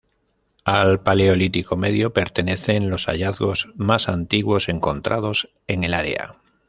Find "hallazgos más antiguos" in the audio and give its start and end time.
3.05-4.67